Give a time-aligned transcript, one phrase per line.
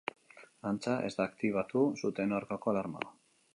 [0.69, 3.07] Antza, ez da aktibatu suteen aurkako alarma.